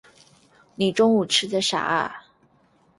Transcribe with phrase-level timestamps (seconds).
[0.73, 2.25] 你中午吃的啥啊？